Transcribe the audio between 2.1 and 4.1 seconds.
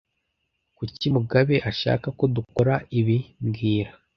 ko dukora ibi mbwira